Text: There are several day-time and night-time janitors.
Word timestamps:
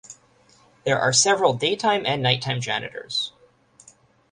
There 0.83 0.99
are 0.99 1.13
several 1.13 1.53
day-time 1.53 2.07
and 2.07 2.23
night-time 2.23 2.59
janitors. 2.59 3.33